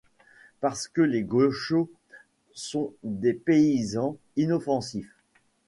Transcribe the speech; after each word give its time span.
Parce 0.61 0.87
que 0.87 1.01
les 1.03 1.21
Gauchos 1.21 1.87
sont 2.53 2.91
des 3.03 3.33
paysans 3.35 4.17
inoffensifs. 4.35 5.13